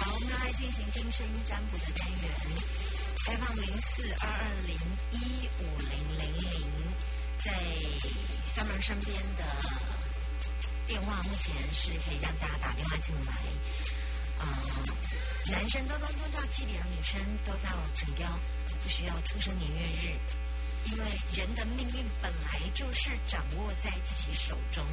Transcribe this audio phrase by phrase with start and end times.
[0.00, 2.30] 好，我们来进行听声音占卜的单元，
[3.26, 4.74] 开放零四二二零
[5.12, 6.70] 一五零零零，
[7.38, 7.52] 在
[8.46, 9.44] Summer 身边的
[10.86, 13.32] 电话目前是可以让大家打电话进来，
[14.38, 14.44] 啊、
[15.50, 18.26] 男生都都都到祭礼，女生都到诊标，
[18.82, 24.84] 不需要出生年月日，因为人的命运本来就是掌握在自己手中。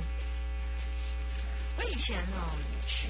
[1.80, 2.38] 我以前呢
[2.88, 3.08] 去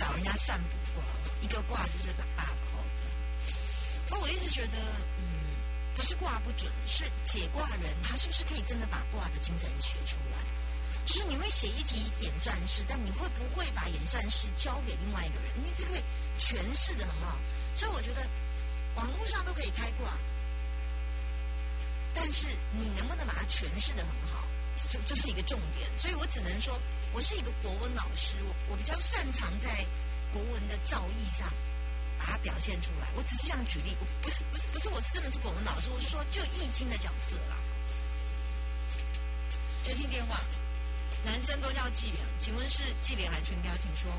[0.00, 1.04] 找人家算卜卦，
[1.42, 3.52] 一个卦就是个大口的。
[4.08, 4.78] 那我一直觉得，
[5.18, 5.22] 嗯，
[5.94, 10.38] 不是卦不准，是解卦人他是不是可以真的把卦的精神学出来？
[11.04, 15.52] 就是你会写一题演算式，但你会不会把演算式交给另外一个人？
[15.62, 16.02] 你只会
[16.38, 17.36] 诠释的很好，
[17.76, 18.26] 所以我觉得
[18.94, 20.16] 网络上都可以开卦，
[22.14, 24.44] 但是你能不能把它诠释的很好？
[24.88, 26.80] 这这是一个重点，所以我只能说，
[27.12, 29.84] 我是一个国文老师，我我比较擅长在
[30.32, 31.52] 国文的造诣上
[32.18, 33.08] 把它表现出来。
[33.16, 37.56] 我只是这样举例，我不是不是不是，我真的是国文老师，我是说就易经的角色啦。
[39.82, 40.40] 接听电话，
[41.24, 43.70] 男生都叫纪元，请问是纪元还是春娇？
[43.82, 44.10] 请说。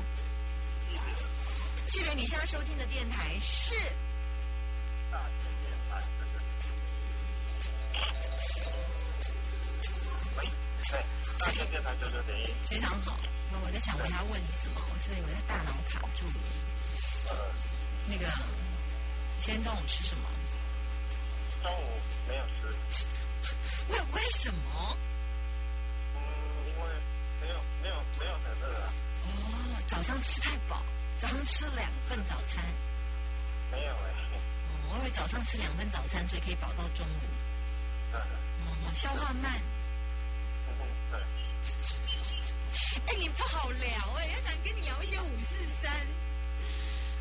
[1.88, 3.74] 纪元，你现在收听的电台是
[12.72, 13.18] 非常好。
[13.50, 16.32] 那我在想我要问你什么，我是我的大脑卡住了。
[17.28, 17.36] 呃，
[18.06, 18.26] 那个，
[19.38, 20.26] 今天中午吃什么？
[21.62, 22.74] 中午没有吃，
[23.90, 24.96] 为为什么？
[26.16, 26.18] 嗯，
[26.66, 26.88] 因为
[27.42, 28.88] 没有没有没有很饿啊，
[29.26, 29.28] 哦，
[29.86, 30.82] 早上吃太饱，
[31.18, 32.64] 早上吃两份早餐。
[33.70, 34.40] 没有哎、哦，
[34.94, 37.20] 我以为早上吃两份早餐，所以可以饱到中午。
[38.14, 38.20] 嗯，
[38.64, 39.60] 哦，消化慢。
[45.62, 45.92] 四三。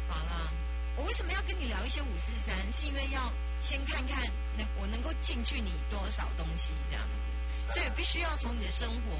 [0.10, 0.52] 好了，
[0.98, 2.56] 我为什么要跟你聊一些五四三？
[2.72, 3.32] 是因为要
[3.62, 4.24] 先看看
[4.58, 7.06] 能我能够进去你多少东西这样
[7.70, 9.18] 子，所以必须要从你的生活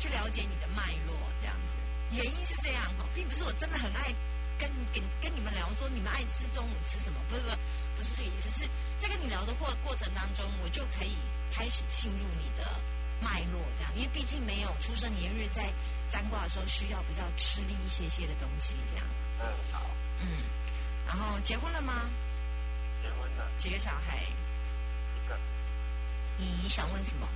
[0.00, 1.76] 去了解你的脉络这样子。
[2.12, 4.14] 原因是这样哈，并不是我真的很爱
[4.58, 7.56] 跟跟跟你们聊说你们爱吃中午吃什么，不是不是
[7.96, 8.68] 不是这个意思，是
[8.98, 11.16] 在跟你聊的过过程当中，我就可以
[11.52, 12.80] 开始进入你的
[13.20, 15.70] 脉络这样，因为毕竟没有出生年月在
[16.08, 19.06] 占卦的时候需要比较吃力一些些的东西这样，
[19.40, 19.90] 嗯，好，
[20.20, 20.42] 嗯，
[21.06, 22.08] 然后结婚了吗？
[23.02, 24.18] 结婚了几个小孩？
[24.22, 25.38] 一个，
[26.38, 27.26] 你想问什么？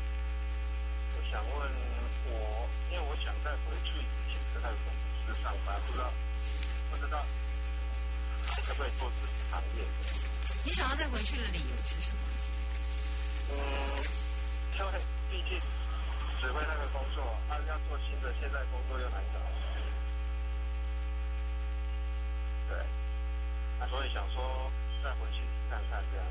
[1.16, 1.70] 我想问
[2.26, 3.98] 我，因为我想再回去
[4.28, 4.92] 以前在公
[5.26, 6.12] 司上班，不知道
[6.90, 7.24] 不知道
[8.46, 9.84] 还可不可以做自己行业？
[10.64, 12.20] 你想要再回去的理由是什么？
[13.52, 13.56] 嗯，
[14.78, 15.60] 因为毕竟
[16.40, 19.38] 指挥那个工作，他要做新的，现在工作又难找。
[22.68, 22.78] 对，
[23.78, 24.70] 啊，所以想说
[25.04, 26.26] 再回去看看这样。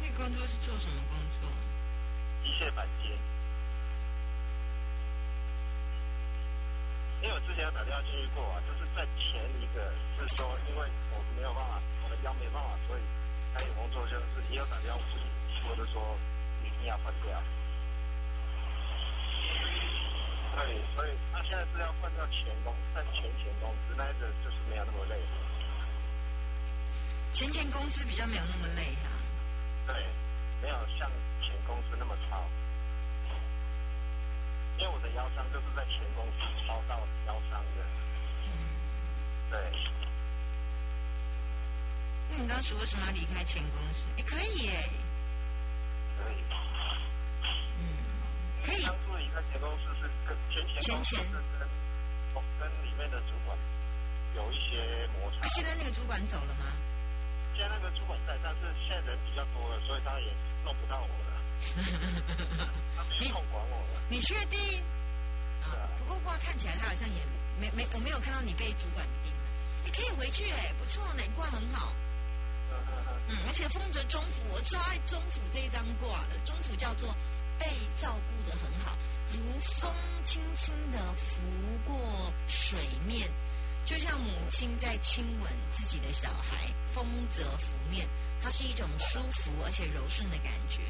[0.00, 1.48] 那工作是做什么工作？
[2.42, 2.88] 机械板。
[7.24, 9.80] 因为我之前有打电话进去过啊，就是在前一个
[10.20, 13.00] 是说，因为我没有办法，我的腰没办法，所以
[13.56, 15.16] 他有工作就是也有打电话去，
[15.64, 16.04] 我就说
[16.60, 17.32] 一定要换掉。
[20.52, 25.16] 对，所以他现在是要换掉前工，但前前公司那一个就是没有那么累。
[27.32, 29.08] 前前公司比较没有那么累啊。
[29.88, 29.96] 对，
[30.60, 31.10] 没有像
[31.40, 32.44] 前公司那么操。
[34.78, 37.84] 因为我的腰伤就是在前公司操到腰伤的。
[39.50, 39.60] 对，
[42.30, 44.04] 那你当时为什么要离开前公司？
[44.18, 44.90] 哎，可以耶，
[46.18, 46.36] 可以。
[47.78, 47.86] 嗯，
[48.64, 48.82] 可以。
[48.84, 51.22] 当初离开前公司是跟前前公司是
[51.58, 51.68] 跟
[52.58, 53.56] 跟里面的主管
[54.34, 55.48] 有一些摩擦啊，。
[55.54, 56.66] 现在那个主管走了吗？
[57.56, 60.26] 现在那个主管在，但是现在人比较多了，所以他也
[60.64, 61.33] 弄不到我了。
[62.96, 64.02] 他没有空管我了。
[64.08, 64.82] 你确定？
[65.62, 67.20] 啊，不过卦看起来他好像也
[67.60, 69.32] 没没，我没有看到你被主管盯。
[69.84, 71.92] 你可以回去哎，不错呢，你卦很好。
[73.28, 76.38] 嗯，而且风泽中府，我超爱中府这一张卦的。
[76.44, 77.14] 中府叫做
[77.58, 78.96] 被照顾的很好，
[79.32, 79.92] 如风
[80.22, 81.40] 轻轻的拂
[81.86, 83.30] 过水面，
[83.86, 88.06] 就像母亲在亲吻自己的小孩，风则拂面，
[88.42, 90.82] 它是一种舒服而且柔顺的感觉。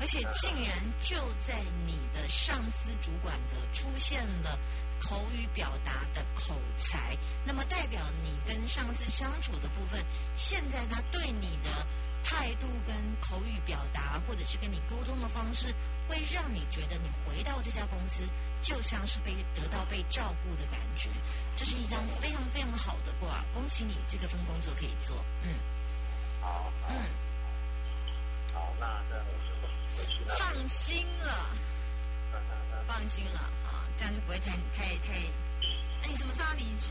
[0.00, 1.54] 而且竟然就在
[1.86, 4.58] 你的上司主管的出现了
[5.00, 10.04] 口语表达的口才，那么代表你跟上司相处的部分，
[10.36, 11.86] 现在他对你的
[12.24, 15.74] 态度跟口语表达，或者是跟你沟通的方式，
[16.08, 18.22] 会让你觉得你回到这家公司
[18.60, 21.10] 就像是被得到被照顾的感觉。
[21.54, 25.54] 这是一张非常非常好的卦，恭喜你这个份工作可以做，嗯。
[26.40, 26.94] 好，嗯，
[28.56, 29.52] 好，那这样我就
[30.00, 30.34] 回去了。
[30.38, 31.28] 放心了。
[32.32, 35.20] 嗯嗯嗯放心了啊，这样就不会太太太。
[36.00, 36.88] 那、你什么时候要离职？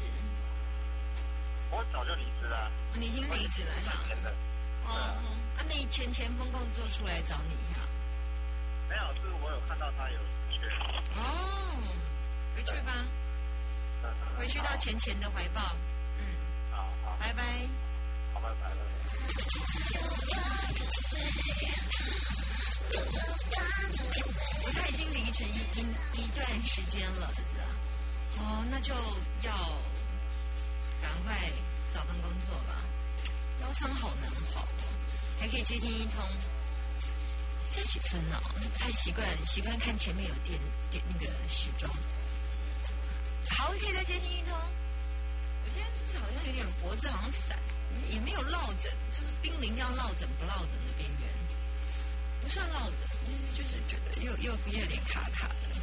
[1.71, 3.97] 我早就离职了，你已经离职了哈。
[4.07, 4.31] 真的
[4.85, 5.17] 哦，啊，
[5.57, 7.81] 那你前前锋工作出来找你哈。
[8.87, 10.19] 没有，是我有看到他有
[10.51, 10.69] 缺。
[11.15, 11.81] 哦，
[12.55, 13.03] 回去吧，
[14.37, 15.75] 回去到钱钱的怀抱。
[16.19, 16.23] 嗯，
[16.71, 17.43] 好好拜拜。
[18.33, 18.69] 好，拜拜
[26.55, 27.67] 段时间了，是不是啊？
[28.37, 28.93] 哦，那就
[29.43, 29.51] 要
[31.01, 31.35] 赶快
[31.93, 32.79] 找份工作吧。
[33.61, 34.65] 腰伤好难好，
[35.37, 36.23] 还可以接听一通。
[37.71, 40.57] 现在几分了、不太习惯，习惯看前面有电
[40.89, 41.89] 电那个时钟。
[43.49, 44.51] 好，可以再接听一通。
[44.55, 47.59] 我现在是不是好像有点脖子好像散，
[48.09, 51.29] 也没有落枕，就是濒临要落枕不落枕的边缘。
[52.39, 53.09] 不算落枕，
[53.53, 55.75] 就是就是觉得又又有点卡卡的。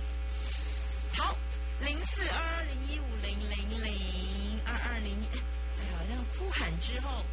[1.19, 1.37] 好，
[1.81, 7.25] 零四二二零一五零零零二二零，哎呀，好像呼喊之后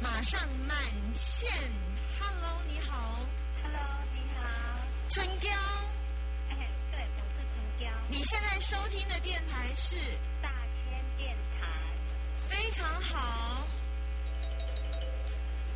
[0.00, 0.76] 马上满
[1.12, 1.50] 线。
[2.18, 3.20] Hello，你好
[3.62, 3.80] ，Hello，
[4.14, 4.44] 你好。
[5.08, 5.50] 春娇，
[6.50, 9.96] 哎，对，我是春娇，你现在收听的电台是
[10.40, 10.50] 大
[10.84, 11.66] 千电台。
[12.48, 13.66] 非常好。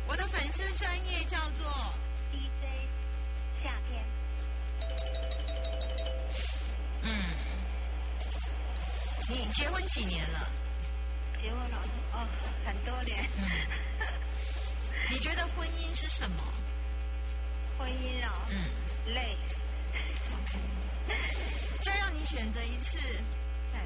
[0.07, 1.93] 我的粉丝专业叫做
[9.27, 10.49] 你结婚几年了？
[11.41, 11.81] 结婚了
[12.13, 12.27] 哦，
[12.65, 13.27] 很多年。
[13.37, 13.49] 嗯，
[15.11, 16.43] 你觉得婚姻是什么？
[17.77, 19.35] 婚姻哦，嗯，累。
[21.81, 22.97] 再让你选择一次，
[23.71, 23.79] 对，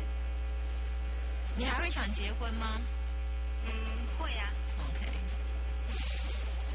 [1.55, 2.79] 你还会想结婚吗
[3.65, 3.73] 嗯，
[4.17, 4.49] 会啊
[4.79, 5.05] ，？OK。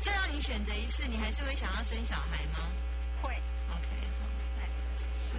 [0.03, 2.69] 再让你选择一次，你还是会想要生小孩吗
[3.23, 3.35] 会。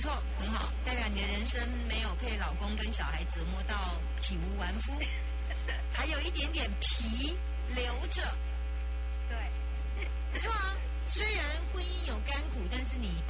[0.05, 4.93] 错，很好，代表你的人生没有被老公跟小孩折磨到体无完肤，
[5.91, 7.35] 还有一点点皮
[7.73, 8.21] 留着，
[9.27, 9.37] 对，
[10.31, 10.75] 不错啊。
[11.07, 13.23] 虽然婚姻有甘苦，但是你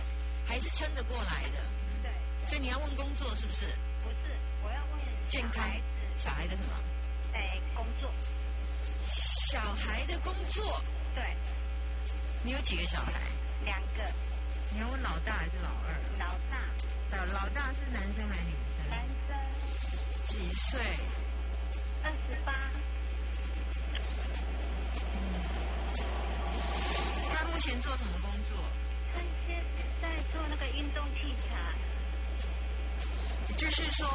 [0.46, 1.64] 还是撑得过来的。
[2.04, 2.12] 对，
[2.50, 3.66] 所以你要问工作是不是？
[4.04, 5.00] 不是，我要问
[5.30, 5.64] 健康
[6.18, 6.74] 小孩的什么？
[7.34, 8.12] 哎，工作，
[9.50, 10.82] 小孩的工作，
[11.14, 11.24] 对，
[12.44, 13.14] 你有几个小孩？
[13.64, 14.12] 两个，
[14.72, 15.94] 你要问老大还是老二？
[16.20, 16.58] 老大，
[17.18, 19.38] 老老大是男生还是女生男生？
[20.26, 20.80] 几岁？
[22.04, 22.54] 二十八，
[27.34, 28.64] 他目前做什么工作？
[29.14, 29.64] 他现
[30.02, 31.50] 在做那个运动器材，
[33.58, 34.08] 就是说，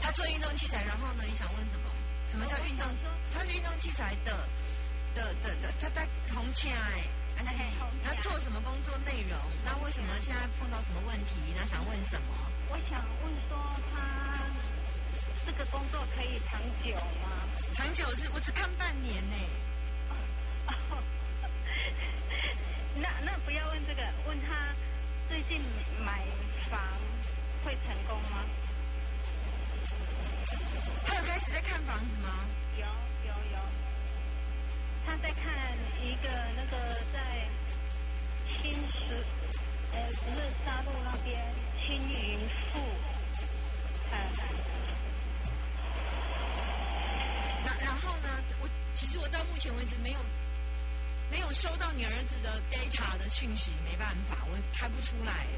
[0.00, 1.24] 他做运动器材，然后呢？
[1.26, 1.90] 你想问什么？
[2.30, 2.86] 什么叫运动？
[3.34, 4.48] 他是运动器材的
[5.18, 6.78] 的的的，他在红起来，
[7.36, 7.66] 还是哎而且
[8.04, 9.36] 他做什么工作内容？
[9.64, 11.34] 那为什么现在碰到什么问题？
[11.56, 12.28] 那想问什么？
[12.70, 13.58] 我想问说
[13.90, 14.46] 他
[15.44, 17.42] 这个工作可以长久吗？
[17.72, 19.34] 长久是我只看半年呢。
[22.94, 24.72] 那那不要问这个，问他
[25.28, 25.60] 最近
[26.04, 26.24] 买
[26.70, 26.80] 房
[27.64, 28.44] 会成功吗？
[31.04, 32.46] 他有开始在看房子吗？
[32.76, 32.86] 有
[33.26, 33.58] 有有，
[35.08, 35.48] 他在看
[36.04, 36.76] 一个那个
[37.14, 37.48] 在
[38.60, 39.24] 青石，
[39.94, 41.42] 呃，不是沙路那边
[41.80, 42.38] 青云
[42.70, 42.78] 富，
[44.12, 44.14] 嗯，
[47.64, 48.28] 那然后呢？
[48.60, 50.18] 我其实我到目前为止没有
[51.30, 55.48] 没有收到你儿子的 data 的讯息，没办法，我开不出来哎。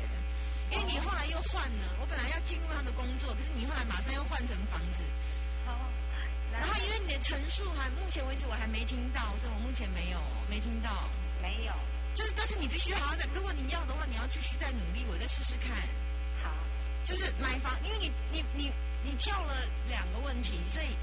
[0.70, 5.02] 因为你后来又换了，我本来要进入他的工作，可是你后来马上又换成房子，
[6.60, 11.08] 然后因为你的陈述还目前为止我还没听到，所以我目前没有没听到。
[11.40, 11.72] 没有，
[12.14, 15.72] 就是，但是你必须好好的，如果你要的话，你要继续再努力，我再试试看。
[16.44, 16.52] 好，
[17.02, 18.70] 就是买房，因为你你你
[19.02, 20.94] 你跳了两个问题，所以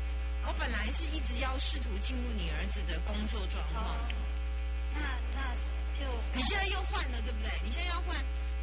[0.45, 3.97] 我本来是一直要试图进入你儿子的工作状况哦。，
[4.93, 5.01] 那
[5.33, 5.55] 那
[5.97, 7.49] 就你现在又换了，对不对？
[7.65, 8.15] 你现在要换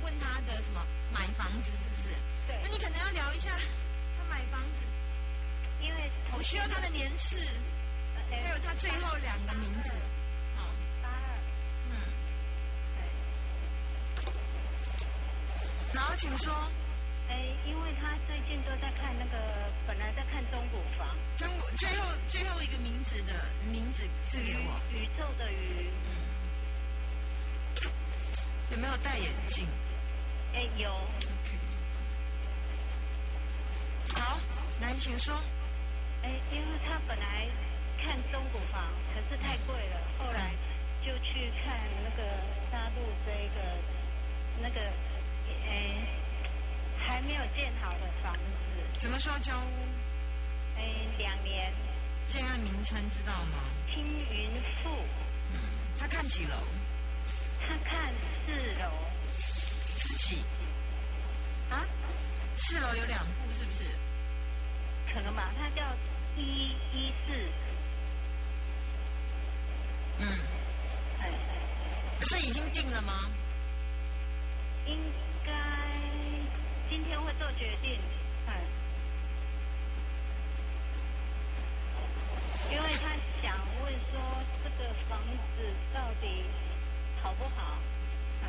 [0.03, 2.15] 问他的什么买房子是不是？
[2.47, 3.51] 对那，你可能要聊一下
[4.17, 4.87] 他买房子，
[5.85, 7.37] 因为我需要他的年次，
[8.17, 9.93] 呃还有他最后两个名字。
[10.57, 10.65] 好，
[11.03, 11.37] 八二，
[11.91, 11.93] 嗯，
[12.97, 13.05] 对，
[15.93, 16.53] 然后请说，
[17.29, 17.37] 哎，
[17.67, 23.33] 因为他最近都在看那个，本来在看中古房，中国最后最后一个名字的
[23.71, 25.91] 名字是给我，宇宙的宇，
[28.71, 29.69] 有没有戴眼镜？
[30.55, 31.59] 哎，有，？OK，
[34.21, 34.41] 好，
[34.81, 35.35] 来，请说。
[36.25, 37.47] 哎，因为他本来
[38.03, 40.53] 看中古房，可是太贵了，后来
[41.05, 42.25] 就去看那个
[42.73, 43.77] 大陆这个
[44.63, 44.81] 那个，
[45.69, 46.01] 哎，
[46.99, 49.87] 还没有建好的房子，什么时候交屋？
[50.79, 50.83] 哎，
[51.19, 51.71] 两年，
[52.27, 53.59] 建案名称知道吗？
[53.93, 54.51] 青云
[54.83, 54.91] 富，
[56.01, 56.57] 他看几楼？
[57.61, 58.13] 他看
[58.47, 58.91] 四楼
[59.99, 60.43] 自己
[61.71, 61.85] 啊，
[62.57, 63.85] 四楼有两户，是不是？
[65.15, 65.87] 可能吧，他叫
[66.37, 67.33] 一一四，
[70.19, 70.27] 嗯，
[71.21, 71.31] 哎，
[72.23, 73.31] 所以已经定了吗？
[74.87, 74.99] 应
[75.47, 75.53] 该
[76.91, 78.01] 今天会做决定，
[78.49, 78.61] 哎，
[82.73, 83.09] 因为他
[83.41, 84.21] 想问说
[84.65, 85.21] 这个房
[85.57, 85.63] 子
[85.95, 86.43] 到底
[87.23, 87.79] 好不好，
[88.43, 88.47] 嗯，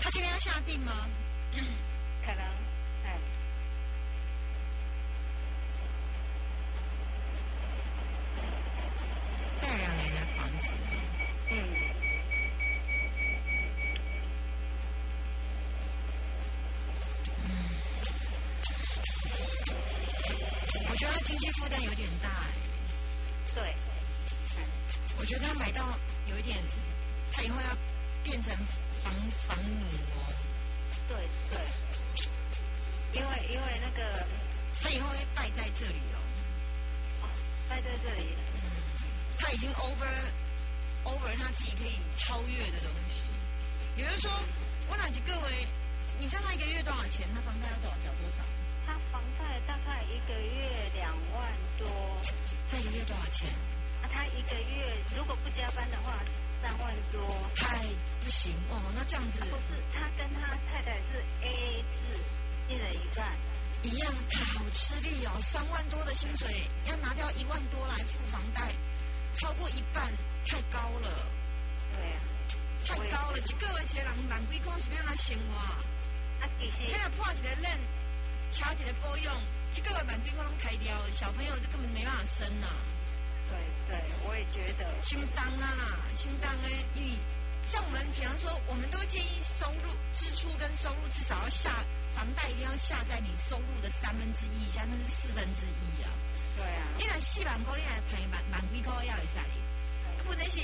[0.00, 0.92] 他今天要下定吗？
[2.26, 2.44] 可能，
[3.04, 3.18] 哎，
[9.62, 10.72] 盖两年的房子，
[11.50, 11.54] 嗯，
[17.44, 17.48] 嗯
[20.90, 22.50] 我觉得他经济负担有点大哎。
[23.54, 23.74] 对，
[25.18, 25.96] 我觉得他买到
[26.28, 26.58] 有一点，
[27.32, 27.76] 他以后要
[28.24, 28.52] 变成
[29.04, 29.14] 房
[29.46, 30.15] 房奴哦。
[31.50, 31.58] 对
[33.12, 34.26] 对，因为因为那个
[34.82, 36.18] 他以后会败在这里哦。
[37.22, 37.24] 哦，
[37.68, 38.34] 摆在这里，
[39.38, 40.08] 他已经 over
[41.04, 43.24] over 他自己可以超越的东西。
[43.96, 44.30] 也就是说，
[44.90, 45.66] 我哪几各位，
[46.20, 47.26] 你知道他一个月多少钱？
[47.34, 47.96] 他房贷要多少？
[47.96, 48.44] 缴多少？
[48.86, 51.88] 他房贷大概一个月两万多，
[52.70, 53.48] 他一个月多少钱？
[54.02, 56.20] 啊，他一个月如果不加班的话，
[56.62, 57.20] 三万多。
[57.54, 57.78] 太
[58.22, 62.20] 不行哦，那这样子不是，他跟他太太是 A A 制，
[62.68, 63.36] 一人一半。
[63.82, 68.72] 一样，他好吃力哦，三万多的薪水要拿掉一万多来付房贷，
[69.34, 70.12] 超过一半，
[70.44, 71.08] 太高了，
[71.94, 72.18] 对啊，
[72.84, 73.38] 太高了。
[73.38, 75.78] 一个月一个人万几块是要安怎生活啊？
[76.40, 77.70] 啊，其实你若破一个冷，
[78.50, 79.36] 敲一个保养，
[79.72, 82.66] 一个月万几块拢开掉，小朋友就根本没办法生呐、
[83.48, 87.18] 对对，我也觉得，相当啊啦，相当的，因为
[87.66, 91.84] 像我们，比方说，我们都建议收入、支出跟收入至少要下，
[92.14, 96.10] 房贷一定要下在你收入的三分之一以下，甚至四分之一啊。
[96.56, 99.54] 对啊，你若四万块，你来排万万几块要会使哩？
[100.26, 100.58] 不能是，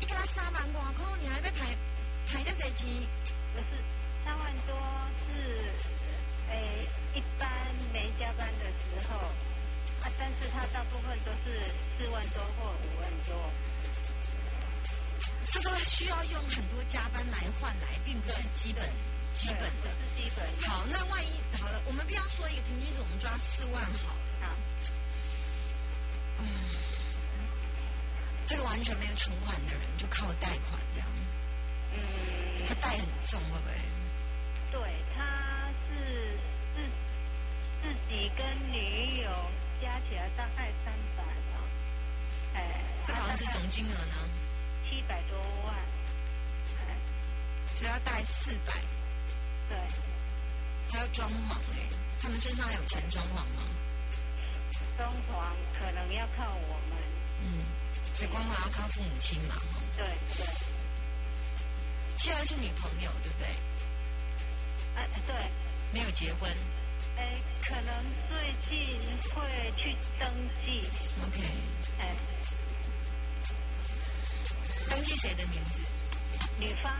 [0.00, 1.76] 一个他三万外块，你还要排
[2.26, 2.88] 排得侪钱？
[3.54, 3.66] 不是
[4.24, 4.74] 三万多
[5.26, 5.70] 是，
[6.50, 7.48] 诶，一般
[7.92, 9.18] 没加班的时候，
[10.02, 11.62] 啊，但是他大部分都是
[11.98, 13.50] 四万多或五万多。
[15.48, 18.88] 这个需要用很多加班来换来，并不是基本
[19.34, 19.94] 基本对的。
[20.16, 20.68] 是基本的。
[20.68, 21.30] 好，那万一
[21.60, 24.20] 好了，我们不要说一个平均值，我们抓四万好了。
[24.40, 24.46] 好，
[28.46, 31.08] 这个完全没有存款的人，就靠贷款这样，
[31.94, 33.72] 嗯，他贷很重，会不会？
[34.72, 34.80] 对，
[35.14, 36.36] 他是
[36.74, 36.80] 自
[37.82, 39.30] 自己跟女友
[39.82, 41.58] 加起来大概三百吧，
[42.54, 44.14] 哎，这房子总金额呢？
[44.88, 45.74] 七百多万，
[46.78, 46.96] 哎，
[47.74, 48.72] 所以要贷四百，
[49.68, 49.76] 对，
[50.90, 51.88] 还要装潢哎、
[52.20, 53.62] 他们身上还有钱装潢吗？
[54.96, 56.96] 装潢可能要靠我们，
[57.42, 57.64] 嗯，
[58.14, 59.56] 所以光华要靠父母亲嘛。
[59.56, 59.82] 哈。
[59.96, 60.46] 对对，
[62.16, 63.48] 现在是女朋友，对不对？
[64.94, 65.34] 哎对，
[65.92, 66.50] 没有结婚
[67.16, 68.98] 哎，可能最近
[69.34, 70.28] 会去登
[70.64, 70.88] 记
[71.22, 71.42] ，，OK。
[71.98, 72.14] 哎，
[74.90, 75.80] 登记谁的名字？
[76.58, 76.92] 女方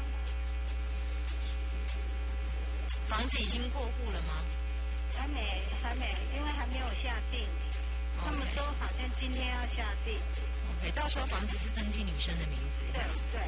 [3.07, 4.43] 房子已经过户了吗
[5.15, 7.47] 还没还没，因为还没有下定，
[8.25, 10.19] 他们说好像今天要下定
[10.79, 13.03] ，？OK，到时候房子是登记女生的名字，对
[13.33, 13.41] 对，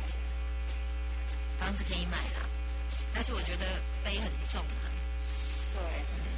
[1.58, 2.46] 房子可以买啦。
[3.14, 3.66] 但是我觉得
[4.04, 4.84] 背很重啊。
[5.74, 5.82] 对，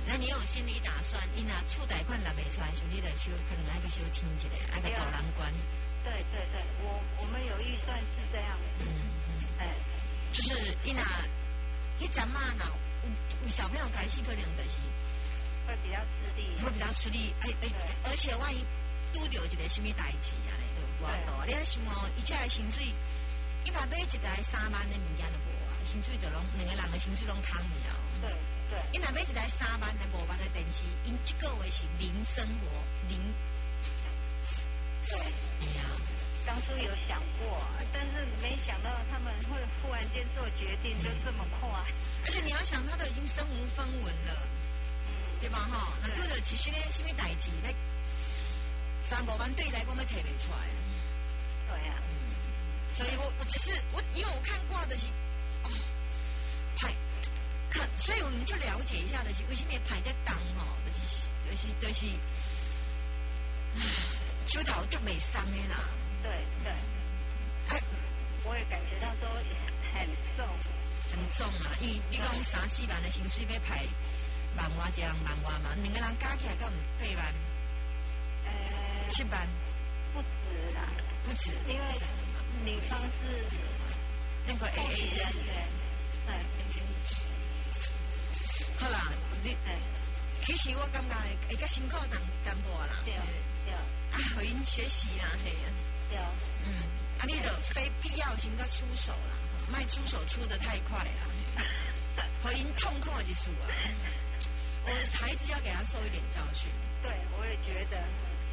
[0.07, 5.53] 那你有心理打算，你拿出贷款拿不出来，兄弟的修可能爱个修听一下，爱个导览官。
[6.03, 9.75] 对对对，我我们有预算是这样，嗯嗯，哎，
[10.33, 11.03] 就是你拿
[11.99, 12.65] 一阵嘛呢，
[13.49, 14.79] 小朋友开始可能就是
[15.67, 16.47] 会比较吃力。
[16.63, 17.69] 会比较吃力，哎哎，
[18.05, 18.65] 而且万一
[19.13, 21.45] 拄着一个什么代志啊，就无法度。
[21.47, 22.87] 你咧想哦，一家的薪水，
[23.65, 27.91] 一百买一台三万的物件都无啊，薪水就拢两个人的薪水拢空了。
[28.23, 28.31] 对
[28.71, 32.67] 对你若买一台三万的五万的电视，因一个月是零生活
[33.09, 33.21] 零，
[35.07, 35.19] 对，
[35.61, 35.85] 哎呀，
[36.45, 41.69] 当初有想过，但是没想到他们会忽然间做决定就这么快。
[42.25, 44.43] 而且你要想，他都已经身无分文了，
[45.41, 45.69] 对吧？
[45.71, 47.71] 哈，那对了，其实呢，什么代志，那
[49.03, 50.67] 三五万对你来讲，要提不出来。
[51.69, 51.95] 对呀、
[52.91, 54.97] 所以我我只是我，因为我看挂的
[57.77, 62.07] 看，所以我们就了解一下的是为什么排在当哦，就是就是就是，
[63.77, 63.85] 唉
[64.47, 65.77] 手头就没伤的啦。
[66.23, 66.31] 对
[66.65, 66.73] 对，
[67.69, 67.83] 哎，
[68.45, 69.29] 我也感觉到说
[69.93, 70.47] 很重。
[71.13, 73.85] 很重啊，因为你讲三四万的薪水要排
[74.57, 77.35] 万外一人万外嘛，两个人加起来够唔八万、
[78.45, 78.51] 呃，
[79.11, 79.47] 七万
[80.13, 80.81] 不止啦，
[81.25, 81.51] 不止。
[81.69, 81.85] 因为
[82.65, 83.45] 女方是
[84.47, 85.69] 那个 A 公 A 职制人，员，
[86.29, 86.31] 哎
[88.79, 89.11] 好啦，
[89.43, 89.79] 你哎，
[90.45, 93.03] 其实我感觉会会较辛苦淡淡薄啦。
[93.05, 93.15] 对
[93.65, 93.83] 对啊，
[94.35, 95.67] 互因学习啦，嘿啊。
[96.11, 96.19] 对，
[96.65, 96.77] 嗯，
[97.19, 99.35] 啊，你的非必要性要出手啦，
[99.73, 101.65] 卖出手出的太快啦，
[102.43, 103.67] 和 因痛苦的数啊。
[104.85, 106.71] 我 孩子要给他受一点教训，
[107.03, 107.99] 对，我也觉得，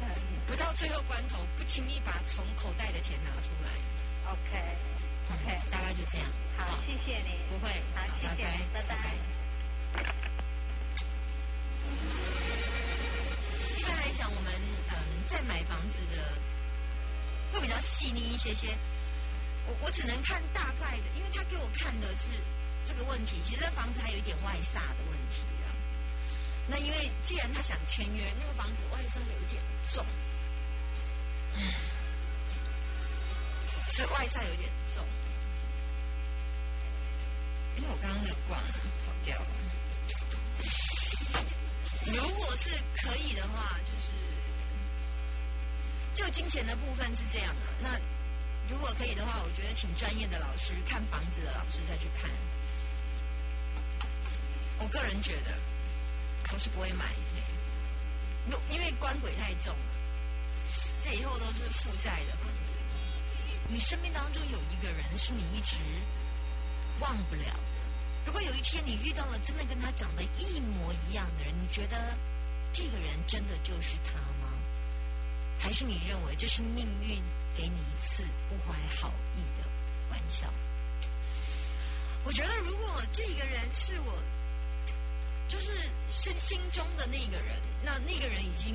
[0.02, 0.08] 嗯
[0.46, 3.70] 不到最后关头不轻易把从口袋的钱拿出来。
[4.32, 4.76] ，OK
[5.30, 6.26] OK，大概就这样。
[6.58, 9.43] 好哦，谢谢你，不会，好，谢谢，拜拜。
[13.76, 14.52] 一般来讲，我们
[14.90, 14.94] 嗯
[15.28, 16.32] 在买房子的
[17.52, 18.76] 会比较细腻一些些。
[19.66, 22.28] 我我只能看大概的，因为他给我看的是
[22.84, 23.40] 这个问题。
[23.44, 25.72] 其实这房子还有一点外煞的问题啊。
[26.66, 30.04] 那因为既然他想签约，那个房子外煞有一点重，
[33.90, 35.04] 是外煞有点重。
[37.76, 39.46] 因为我刚刚的挂跑掉了。
[42.06, 42.70] 如果是
[43.02, 44.12] 可以的话，就是
[46.14, 47.60] 就金钱的部分是这样的。
[47.82, 47.98] 那
[48.68, 52.30] 如果可以的话，我觉得请专业的老师看房子的老师再去看。
[54.78, 55.52] 我个人觉得，
[56.52, 57.06] 我是不会买，
[58.48, 59.74] 因因为官鬼太重，
[61.02, 62.72] 这以后都是负债的房子。
[63.68, 65.76] 你生命当中有一个人是你一直
[67.00, 67.58] 忘不了。
[68.26, 72.16] 如果有一天你遇到了真的跟他长得一模一样的人，你觉得
[72.72, 74.50] 这个人真的就是他吗？
[75.58, 77.22] 还是你认为这是命运
[77.56, 79.68] 给你一次不怀好意的
[80.10, 80.52] 玩笑？
[82.24, 84.14] 我觉得如果这个人是我，
[85.46, 85.72] 就是
[86.10, 88.74] 是心中的那个人，那那个人已经，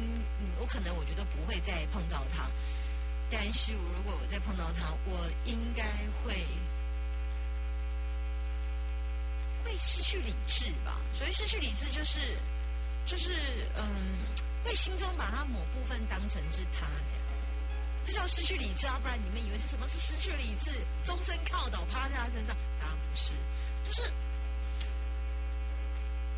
[0.60, 2.48] 我可能我觉得不会再碰到他。
[3.32, 5.84] 但是如果我再碰到他，我应该
[6.24, 6.46] 会
[9.64, 10.98] 会失去理智吧。
[11.14, 12.38] 所以失去理智就是
[13.06, 13.32] 就是
[13.76, 14.20] 嗯，
[14.64, 17.24] 会心中把他某部分当成是他这样，
[18.04, 19.00] 这叫失去理智啊！
[19.02, 20.72] 不然你们以为是什么是失去理智？
[21.04, 22.56] 终身靠倒趴在他身上？
[22.80, 23.32] 当然不是，
[23.84, 24.12] 就是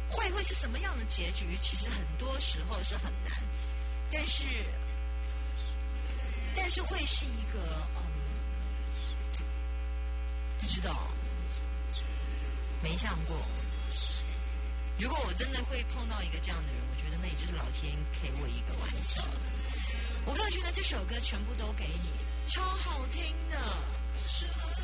[0.10, 1.58] 会会是什么样的结局？
[1.62, 3.42] 其实很多时候是很难，
[4.12, 4.44] 但是
[6.56, 7.60] 但是会是一个
[7.96, 8.02] 嗯，
[10.60, 11.08] 不知道，
[12.84, 13.38] 没想过。
[15.00, 19.24] 如果我真的会碰到一个这样的人，我觉得那也就是老天给我一个玩笑。
[20.26, 22.12] 我个人觉得这首歌全部都给你，
[22.48, 23.58] 超好听的。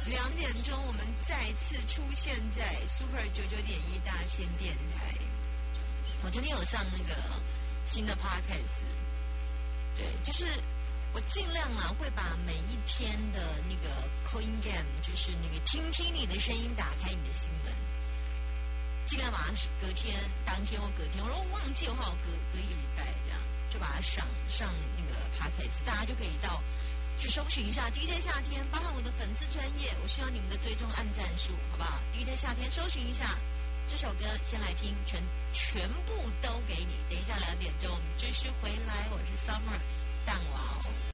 [0.08, 5.14] 两点钟我们再次出现在 Super 九九点一大千电台。
[6.24, 7.16] 我昨天有上那个
[7.86, 8.84] 新的 Podcast，
[9.96, 10.46] 对，就是
[11.18, 13.90] 我尽量呢会把每一天的那个
[14.30, 17.74] Coin Game，就是那个听听你的声音，打开你的新闻。
[19.08, 19.46] 尽量把它
[19.82, 20.14] 隔天、
[20.46, 26.62] 当天或隔天，我如果忘记的话，我隔隔一个礼拜这样就把它上上那个 podcast，大家就可以到
[27.18, 33.36] 去搜寻一下 DJ 夏天，包含我的粉丝专业，我需要你们的追踪按赞数，好不好？DJ 夏天搜寻一下
[33.88, 35.20] 这首歌，先来听，全
[35.52, 36.94] 全部都给你。
[37.10, 39.82] 等一下两点钟我们继续回来，我是 Summer
[40.24, 40.78] 蛋娃。